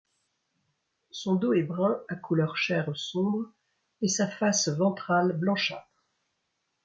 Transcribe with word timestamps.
Son 1.11 1.35
dos 1.35 1.53
est 1.53 1.61
brun 1.61 2.01
à 2.09 2.15
couleur 2.15 2.57
chair 2.57 2.89
sombre 2.97 3.45
et 4.01 4.07
sa 4.07 4.27
face 4.27 4.67
ventrale 4.67 5.33
blanchâtre. 5.37 6.07